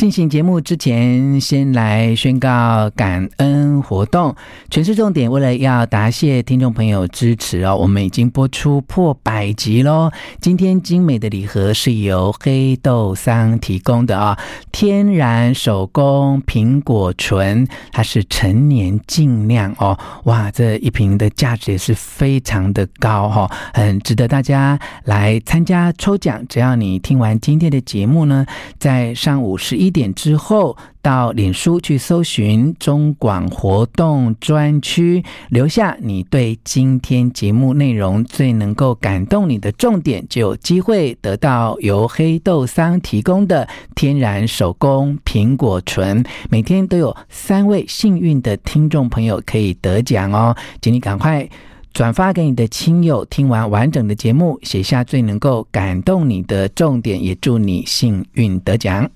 [0.00, 4.34] 进行节目之前，先来宣告感恩活动。
[4.70, 10.10] 权式重点，为了要答谢听众朋友支持哦，我们已经播出破百集喽。
[10.40, 14.38] 今天精美的礼盒是由黑豆桑提供的啊，
[14.72, 19.98] 天然手工苹果醇，它是陈年净酿哦。
[20.24, 26.42] 哇，这一瓶的价值也是非常的高哈，很值得大家来参加抽奖。
[26.48, 28.46] 只要你听完今天的节目呢，
[28.78, 29.89] 在上午十一。
[29.90, 46.24] 点之后到脸书去搜寻中广活动专区，留下你对今天节目内容最能够感动你的重点，就有机会得到由黑豆桑提供的天然手工苹果醇。
[46.50, 51.48] 每天都有三位幸运的听众朋友可以得奖哦，请你赶快
[51.92, 53.24] 转发给你的亲友。
[53.24, 59.10] 听完完整的节目，写下最能够感动你的重点，也祝你幸运得奖。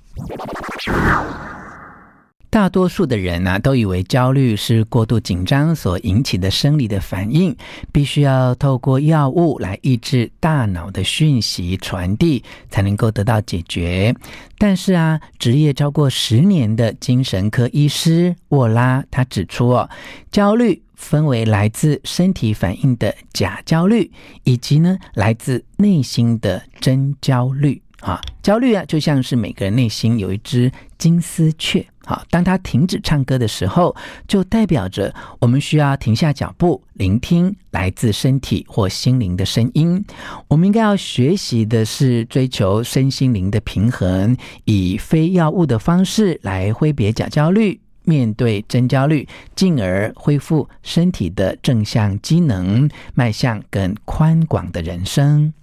[2.50, 7.56] 大多数的人呢、啊，都以为焦虑是过度紧张所引起的生理的反应，
[7.90, 14.14] 必须要透过药物来抑制大脑的讯息传递，才能够得到解决。
[14.56, 19.90] 但是啊，执业超过十年的精神科医师沃拉他指出哦，
[20.30, 24.12] 焦虑分为来自身体反应的假焦虑，
[24.44, 27.82] 以及呢来自内心的真焦虑。
[27.98, 31.82] 啊，焦虑啊，就像是每个人内心有一只金丝雀。
[32.04, 33.96] 好，当它停止唱歌的时候，
[34.28, 40.04] 就代表着我们需要停下脚步，聆听来自身体或心灵的声音。
[40.46, 44.36] 我们应该要学习的是追求身心灵的平衡，
[44.66, 55.54] 以非药物的方式来挥别假焦虑，面对真焦虑，进而恢复身体的正向机能，迈向更宽广的人生。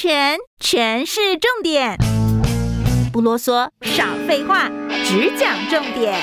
[0.00, 1.98] 全全是，重点，
[3.12, 4.70] 不啰嗦，少废话，
[5.04, 6.14] 只讲重点。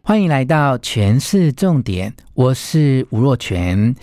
[0.00, 3.94] 欢迎来到全是重点，我是吴若全。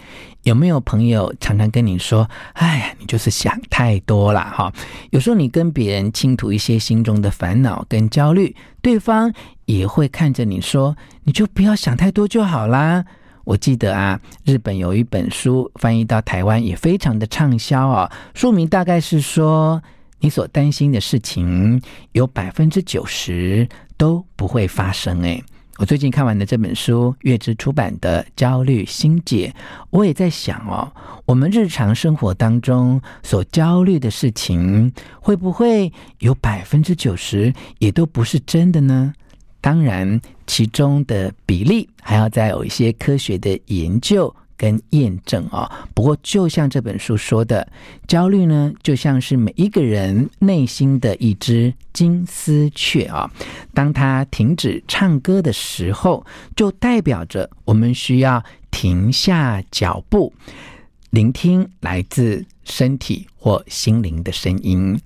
[0.43, 4.71] 有没有朋友常常跟你说：“哎呀，你就是想太多了。”哈，
[5.09, 9.33] 有时候你跟别人倾吐一些心中的烦恼跟焦虑，对方
[9.65, 13.05] 也会看着你说：“你就不要想太多就好啦。”
[13.45, 19.81] 我记得啊，日本有一本书翻译到台湾也非常的畅销哦，书名大概是说
[20.19, 25.41] ：“你所担心的事情有百分之九十都不会发生。”诶。
[25.77, 29.53] 我最近看完的这本书，月之出版的《焦虑心解》，
[29.89, 30.89] 我也在想哦，
[31.25, 34.89] 我们日常生活当中所焦虑的事情，
[35.19, 39.13] 会不会有百分之九十也都不是真的呢？
[39.65, 44.31] 当然，其中的比例还要再有一些科学的研究。
[44.57, 47.67] 跟验证、哦，不过就像这本书说的，
[48.07, 53.29] 焦虑呢，就像是每一个人内心的一只金丝雀啊、
[53.73, 60.31] 当它停止唱歌的时候，就代表着我们需要停下脚步，
[61.09, 64.97] 聆听来自身体或心灵的声音。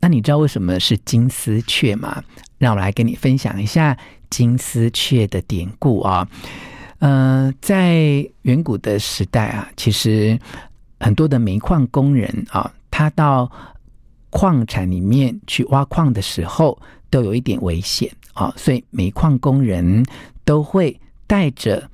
[0.00, 2.22] 那你知道为什么是金丝雀吗？
[2.60, 3.96] 让我来跟你分享一下
[4.28, 6.28] 金丝雀的典故啊、哦。
[6.98, 7.96] 呃，在
[8.42, 10.38] 远古的时代啊，其实
[11.00, 13.50] 很多的煤矿工人啊，他到
[14.28, 16.78] 矿产里面去挖矿的时候，
[17.08, 20.04] 都有一点危险啊，所以煤矿工人
[20.44, 21.90] 都会带着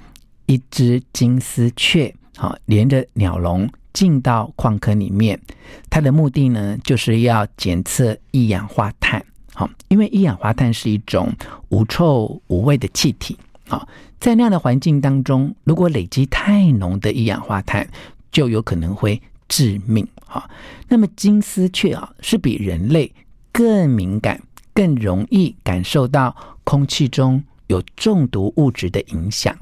[0.47, 5.41] 一只金丝雀，啊，连着鸟笼进到矿坑里面。
[5.89, 9.25] 它的目的呢，就是要检测一氧化碳，
[9.59, 11.33] 好，因为一氧化碳是一种
[11.71, 13.39] 无臭无味的气体。
[13.67, 13.89] 好，
[14.21, 17.89] 在那样的环境当中，如果累积太浓的一氧化碳，
[18.31, 19.19] 就有可能会
[19.49, 20.07] 致命。
[20.27, 20.47] 哈，
[20.89, 23.11] 那么金丝雀啊，是比人类
[23.51, 24.39] 更敏感、
[24.75, 29.57] 更容易感受到空气中有中毒物质的影响。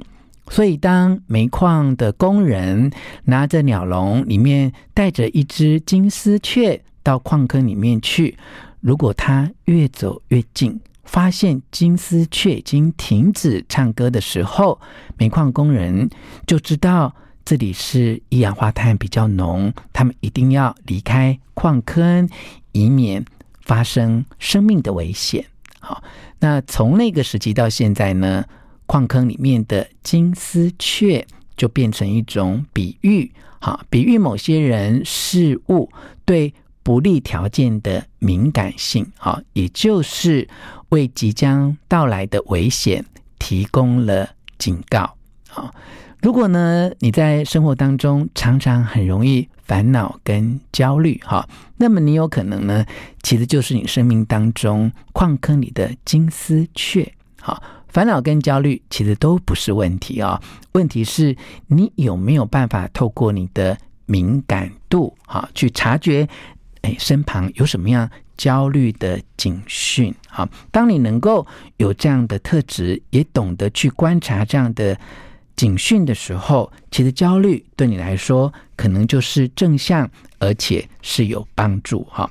[0.48, 2.90] 所以，当煤矿的工人
[3.26, 8.36] 拿着鸟笼里面带着一只金丝雀到矿坑里面去，
[8.84, 14.78] 如果他越走越近，发现金丝雀已经停止唱歌的时候，
[15.16, 16.10] 煤矿工人
[16.46, 17.10] 就知道
[17.46, 22.28] 这里是一氧化碳比较浓，他们一定要离开矿坑，
[22.72, 23.24] 以免
[23.62, 25.46] 发生生命的危险。
[25.80, 26.04] 好，
[26.40, 28.44] 那从那个时期到现在呢，
[28.84, 31.26] 矿坑里面的金丝雀
[31.56, 35.90] 就变成一种比喻，好，比喻某些人事物
[36.26, 36.52] 对
[36.84, 40.48] 不利条件的敏感性，好，也就是。
[40.90, 43.04] 为即将到来的危险
[43.40, 44.28] 提供了
[44.58, 45.12] 警告。
[45.48, 45.74] 好，
[46.22, 52.86] 如果呢，你在生活当中常常很容易烦恼跟焦虑，哈，那么你有可能呢，
[53.24, 57.60] 其实就是你生命当中矿坑里的金丝雀，好。
[57.88, 60.40] 烦恼跟焦虑其实都不是问题啊，
[60.72, 63.76] 问题是你有没有办法透过你的
[64.06, 66.28] 敏感度，哈，去察觉，
[66.84, 70.48] 哎，身旁有什么样焦虑的警讯，哈。
[70.70, 71.46] 当你能够
[71.78, 74.96] 有这样的特质，也懂得去观察这样的。
[75.56, 80.10] 警讯的时候，其实焦虑对你来说可能就是正向，
[80.40, 82.28] 而且是有帮助哈。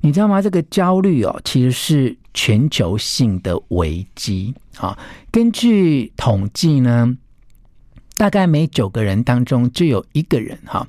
[0.00, 0.40] 你知道吗？
[0.40, 4.98] 这个焦虑哦，其实是全球性的危机啊。
[5.30, 7.14] 根据统计呢，
[8.22, 10.86] 大概每九个人当中就有一个人哈，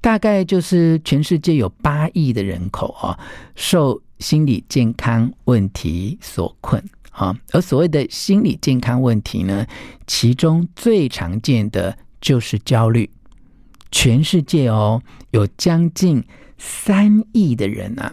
[0.00, 3.16] 大概就是全世界有八亿的人口啊，
[3.54, 6.82] 受心理健康问题所困。
[7.12, 9.64] 啊，而所谓的心理健康问题呢，
[10.08, 13.08] 其中最常见的就是焦虑。
[13.92, 15.00] 全世界哦，
[15.30, 16.20] 有将近
[16.58, 18.12] 三亿的人啊，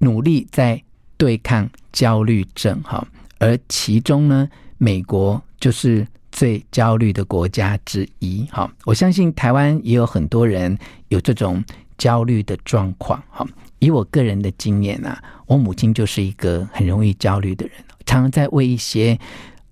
[0.00, 0.82] 努力在
[1.16, 2.78] 对抗焦虑症。
[2.82, 3.08] 哈，
[3.38, 4.46] 而其中呢，
[4.76, 6.06] 美国就是
[6.36, 8.46] 最焦虑的国家之一。
[8.52, 10.78] 哈，我相信台湾也有很多人
[11.08, 11.64] 有这种
[11.96, 13.20] 焦虑的状况。
[13.30, 13.46] 哈，
[13.78, 17.74] 以我个人的经验啊，我母亲就是一个很容易焦虑的人。
[18.04, 19.18] 常常在为一些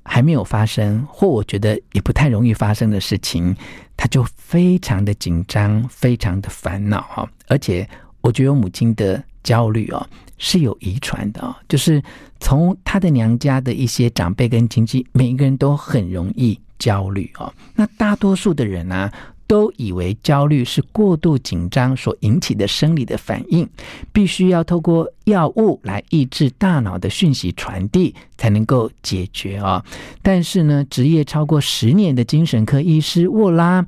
[0.05, 3.55] 还没有发生，或我觉得也不太容易发生的事情，
[3.95, 7.29] 他就非常的紧张，非常的烦恼哈。
[7.47, 7.87] 而且
[8.23, 10.09] 我觉得我母亲的焦虑哦
[10.39, 12.03] 是有遗传的哦，就是
[12.41, 17.53] 从她的娘家的一些长辈跟亲戚，每一个人都很容易焦虑哦。
[17.75, 19.11] 那大多数的人呢、
[19.47, 23.69] 都以为焦虑是过度紧张所引起的生理的反应，
[24.13, 29.85] 必须要透过药物来抑制大脑的讯息传递才能够解决啊。
[30.23, 33.87] 但是呢，执业超过十年的精神科医师沃拉，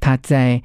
[0.00, 0.62] 他在。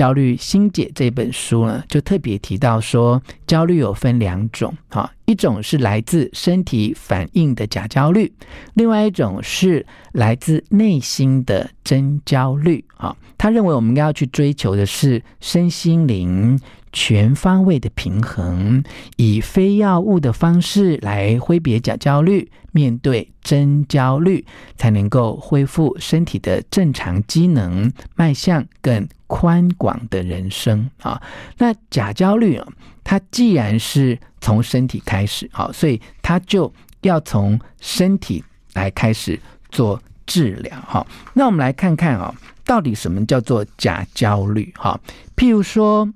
[0.00, 8.32] 焦虑心解这本书呢，就特别提到说，焦虑有分两种，哈，一种是来自身体反应的假焦虑，
[8.72, 16.58] 另外一种是来自内心的真焦虑，啊，他认为我们应该要去追求的是身心灵
[16.92, 18.82] 全方位的平衡，
[19.16, 24.44] 以非药物的方式来挥别假焦虑，面对真焦虑，
[24.76, 31.22] 才能够恢复身体的正常机能，迈向更宽广的人生啊，
[31.58, 32.66] 那假焦虑啊，
[33.04, 36.72] 它既然是从身体开始，好，所以它就
[37.02, 38.42] 要从身体
[38.74, 39.38] 来开始
[39.70, 41.06] 做治疗，哈。
[41.34, 42.34] 那我们来看看啊，
[42.64, 44.72] 到底什么叫做假焦虑？
[44.76, 44.98] 哈，
[45.36, 46.08] 譬如说，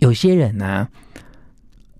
[0.00, 0.86] 有些人呢，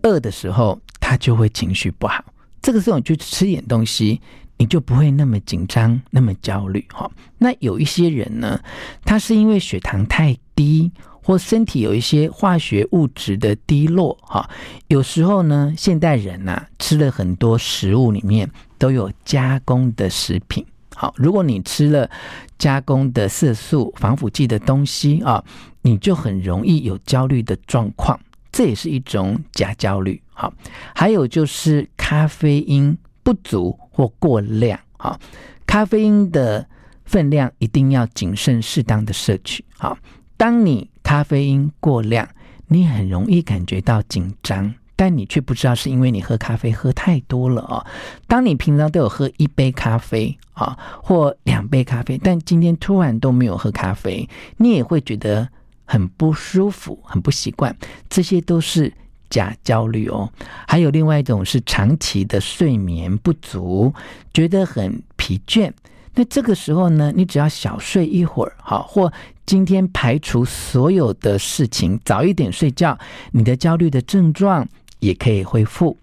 [0.02, 2.22] 饿的时候他就会情绪不好，
[2.60, 4.20] 这个时候你就吃点东西。
[4.60, 7.10] 你就不会那么紧张，那么焦虑哈。
[7.38, 8.60] 那有一些人呢，
[9.06, 10.92] 他是因为血糖太低，
[11.22, 14.50] 或身体有一些化学物质的低落哈。
[14.88, 20.62] 有时候呢，现代人呐、吃了很多食物里面都有加工的食品。
[21.00, 22.10] 好，如果你吃了
[22.58, 25.42] 加工的色素、防腐剂的东西啊，
[25.80, 28.20] 你就很容易有焦虑的状况。
[28.52, 30.20] 这也是一种假焦虑。
[30.34, 30.52] 好，
[30.94, 35.18] 还有就是咖啡因不足或过量好，
[35.64, 36.68] 咖啡因的
[37.06, 39.64] 分量一定要谨慎适当的摄取。
[39.78, 39.96] 好，
[40.36, 42.28] 当你咖啡因过量，
[42.68, 47.86] 你很容易感觉到紧张，但你却不知道是因为你喝咖啡喝太多了啊。
[48.28, 54.28] 当你平常都有喝一杯咖啡啊，或两杯咖啡，但今天突然都没有喝咖啡，
[54.58, 55.48] 你也会觉得
[55.86, 57.74] 很不舒服、很不习惯。
[58.10, 58.92] 这些都是。
[59.30, 60.28] 假焦虑哦，
[60.66, 63.94] 还有另外一种是长期的睡眠不足，
[64.34, 65.70] 觉得很疲倦。
[66.14, 69.12] 那这个时候呢，你只要小睡一会儿，好，或
[69.46, 72.98] 今天排除所有的事情，早一点睡觉，
[73.30, 74.66] 你的焦虑的症状
[75.00, 75.96] 也可以恢复。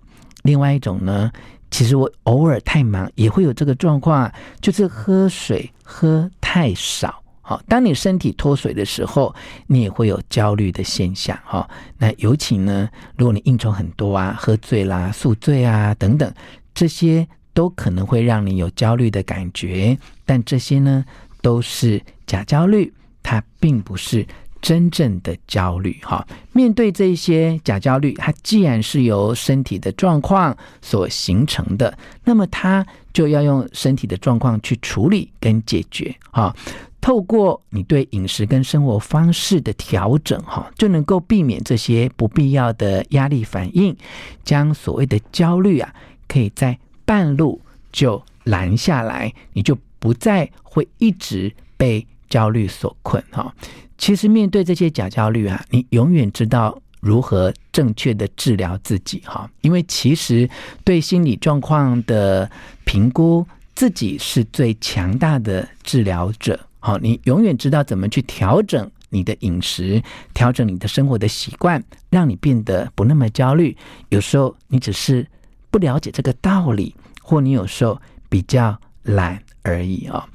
[0.44, 1.32] 另外一种呢，
[1.72, 7.24] 其实我偶尔太忙也会有这个状况，就是喝水喝太少。
[7.42, 9.34] 好，当你身体脱水的时候，
[9.68, 11.38] 你也会有焦虑的现象。
[11.46, 16.30] 哈，那尤其呢，如果你应酬很多啊，喝醉啦、宿醉啊等等，
[16.74, 19.98] 这些都可能会让你有焦虑的感觉。
[20.26, 21.06] 但这些呢，
[21.42, 24.28] 都是假焦虑，它并不是
[24.62, 25.98] 真正的焦虑。
[26.02, 36.16] 哈，面对这些假焦虑，它既然是由身体的状况所形成的，那么它就要用身体的状况去处理跟解决。
[36.32, 36.56] 哈。
[37.00, 43.96] 透过你对饮食跟生活方式的调整，哈，就能够避免这些不必要的压力反应，
[44.44, 45.94] 将所谓的焦虑啊，
[46.28, 47.62] 可以在半路
[47.94, 53.54] 就拦下来，你就不再会一直被焦虑所困哈。
[53.98, 59.50] 其实面对这些假焦虑啊，你永远知道如何正确的治疗自己哈。
[59.62, 60.50] 因为其实
[60.84, 62.50] 对心理状况的
[62.86, 66.60] 评估，自己是最强大的治疗者。
[66.80, 70.02] 好，你永远知道怎么去调整你的饮食，
[70.34, 73.76] 调整你的生活的习惯，让你变得不那么焦虑。
[74.10, 75.26] 有时候你只是
[75.72, 80.28] 不了解这个道理，或你有时候比较懒而已啊。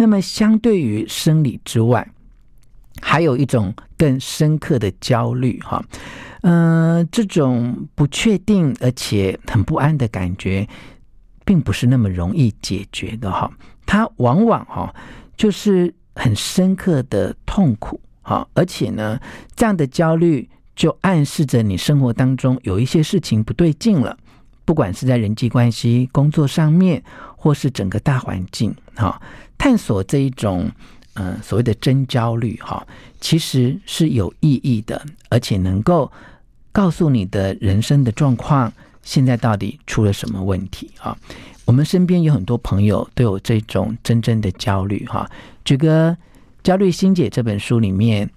[0.00, 2.08] 那么相对于生理之外，
[3.02, 5.84] 还有一种更深刻的焦虑哈，
[6.40, 10.66] 嗯、这种不确定而且很不安的感觉，
[11.44, 13.52] 并不是那么容易解决的哈。
[13.84, 14.94] 它往往哈
[15.36, 19.20] 就是很深刻的痛苦哈，而且呢，
[19.54, 24.16] 这样的焦虑就暗示着你生活当中有一些事情不对劲了，
[24.70, 27.02] 不管是在人际关系、工作上面，
[27.34, 29.20] 或是整个大环境哈，
[29.58, 30.70] 探索这一种。
[31.14, 32.86] 嗯，所谓的真焦虑哈，
[33.20, 36.10] 其实是有意义的，而且能够
[36.70, 38.72] 告诉你的人生的状况，
[39.02, 41.18] 现在到底出了什么问题啊？
[41.64, 45.28] 我们身边有很多朋友都有这种真正的焦虑哈。
[45.64, 46.12] 举个
[46.62, 48.30] 《焦虑心解》这本书里面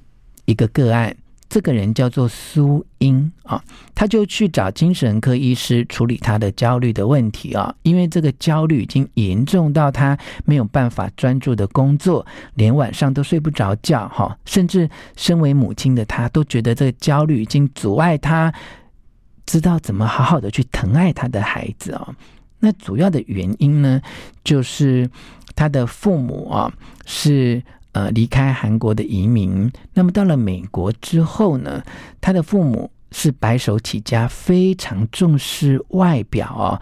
[0.46, 1.16] 一个个案。
[1.54, 18.52] 这个人叫做苏英啊，他就去找精神科医师处理他的焦虑的问题啊，因为这个焦虑已经严重到他没有办法专注的工作，连晚上都睡不着觉哈，甚至身为母亲的他都觉得这个焦虑已经阻碍他
[19.46, 22.16] 知道怎么好好的去疼爱他的孩子啊。
[22.62, 24.02] 那主要的原因呢，
[24.44, 25.08] 就是
[25.56, 26.74] 他的父母啊
[27.06, 27.62] 是。
[27.94, 31.82] 呃，离开韩国的移民，那么到了美国之后呢，
[32.20, 36.82] 他的父母是白手起家，非常重视外表哦。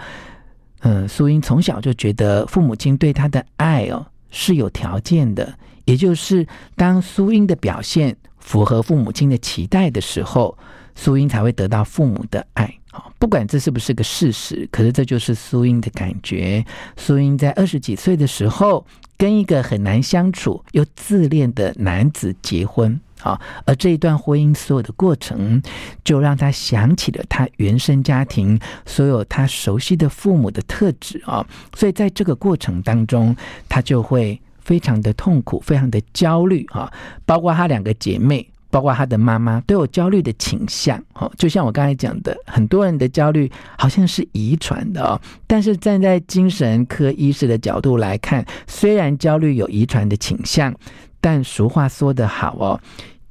[0.80, 5.54] 嗯、苏英从小就觉得父母亲对他的爱哦是有条件的，
[5.86, 10.58] 也就是当苏英的表现符合父母亲的期待的时候，
[10.96, 12.74] 苏英才会得到父母的爱。
[13.18, 16.66] 不管这是不是个事实，可是这就是苏英的感觉。
[16.98, 18.86] 苏英在二十几岁的时候，
[19.18, 25.62] 跟一个很难相处又自恋的男子结婚，啊，而这一段婚姻所有的过程，
[26.04, 31.46] 就让他想起了他原生家庭所有他熟悉的父母的特质啊，
[31.76, 33.36] 所以在这个过程当中，
[33.70, 36.92] 他就会非常的痛苦，非常的焦虑啊，
[37.26, 38.46] 包括他两个姐妹。
[38.72, 45.22] 包括他的妈妈都有焦虑的倾向哦，就像我刚才讲的，很多人的焦虑好像是遗传的哦。
[45.46, 50.74] 但是站在精神科医师的角度来看，虽然焦虑有遗传的倾向，
[51.20, 52.80] 但俗话说得好哦，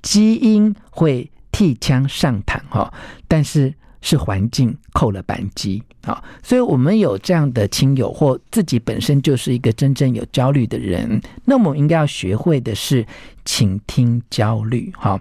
[0.03, 2.93] 基因会替枪上膛哦，
[3.27, 3.75] 但是。
[4.01, 13.07] 是环境扣了扳机啊，所以我们有这样的亲友或自己本身就是一个真正有焦虑的人，那么我们应该要学会的是
[13.45, 14.93] 倾听焦虑。
[14.97, 15.21] 哈，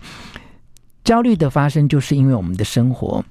[1.03, 3.23] 焦虑的发生就是因为我们的生活。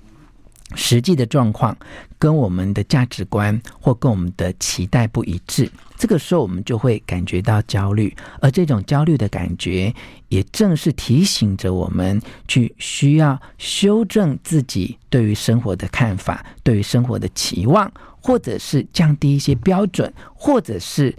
[0.74, 1.76] 实际的状况
[2.18, 9.94] 跟我们的价值观或跟我们的期待不一致，这个时候我们就会感觉到焦虑，而这种焦虑的感觉，
[10.28, 21.14] 也正是提醒着我们去需要修正自己对于生活的看法，对于生活的期望，或者是降低一些标准，或者是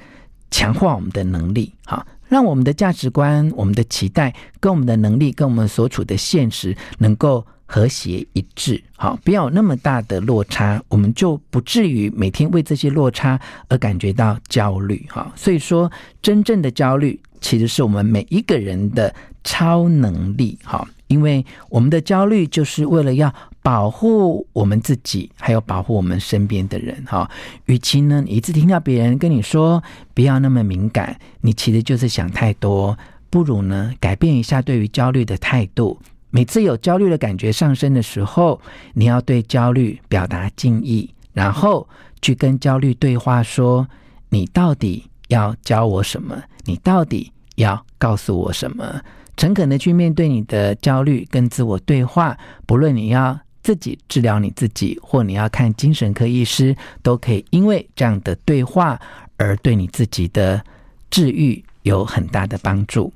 [0.51, 7.45] 强化我们的能力，哈，让我们的价值观、我们的期待跟我们的能力、跟我们所处的现实能够。
[7.71, 15.31] 和谐一致，好，不要那么大的落差，我们就不至于每天为这些落差而感觉到焦虑，哈。
[15.35, 27.29] 所以说，真正的焦虑其实是我们每一个人的超能力，哈，因为我们的焦虑就是为了要保护我们自己，还有保护我们身边的人，哈。
[27.65, 29.83] 与其呢，你一直听到别人跟你说
[30.15, 32.97] 不要那么敏感，你其实就是想太多，
[33.29, 35.99] 不如呢，改变一下对于焦虑的态度。
[36.31, 38.61] 每次有焦虑的感觉上升的时候，
[38.93, 41.87] 你要对焦虑表达敬意，然后
[42.21, 43.87] 去跟焦虑对话，说
[44.29, 46.41] ：“你到底要教我什么？
[46.65, 49.01] 你到底要告诉我什么？”
[49.35, 52.37] 诚恳的去面对你的焦虑，跟自我对话。
[52.65, 58.99] 不论你要自己治疗你自己，或你要看精神科医师，都可以因为这样的对话
[59.37, 60.61] 而对你自己的
[61.09, 63.11] 治愈有很大的帮助。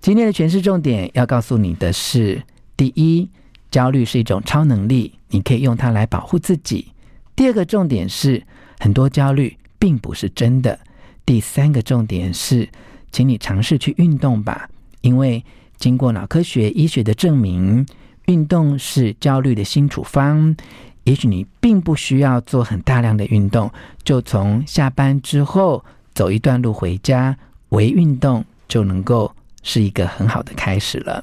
[0.00, 2.42] 今天的诠释重点要告诉你的是：
[2.76, 3.28] 第一，
[3.70, 6.92] 焦虑是一种超能力，你可以用它来保护自己；
[7.34, 8.42] 第二个重点是，
[8.78, 10.78] 很多焦虑并不是真的；
[11.26, 12.68] 第三个重点是，
[13.10, 14.68] 请你尝试去运动吧，
[15.00, 15.44] 因为
[15.76, 17.84] 经过脑科学医学的证明，
[18.26, 20.56] 运动是焦虑的新处方。
[21.04, 23.70] 也许你并不需要做很大量的运动，
[24.04, 27.36] 就从下班之后走一段路回家，
[27.70, 29.34] 微运动就能够。
[29.68, 31.22] 是一个很好的开始了。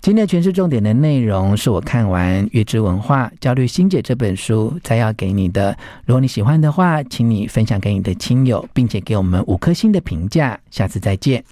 [0.00, 5.76] 今天的权式重点的内容是我看完《月之文化焦虑心解》这本书再要给你的。
[6.06, 10.58] 如果你喜欢的话，请你分享给你的亲友，并且给我们五颗星的评价。
[10.70, 11.44] 下次再见。